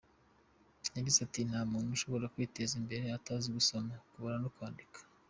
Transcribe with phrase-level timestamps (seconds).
[0.95, 4.97] Yagize ati “nta muntu ushobora kwiteza imbere atazi gusoma, kubara no kwandika.